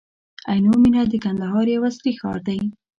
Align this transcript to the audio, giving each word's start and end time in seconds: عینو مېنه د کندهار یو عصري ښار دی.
عینو 0.49 0.73
مېنه 0.83 1.01
د 1.07 1.13
کندهار 1.23 1.65
یو 1.75 1.81
عصري 1.89 2.11
ښار 2.19 2.39
دی. 2.47 2.59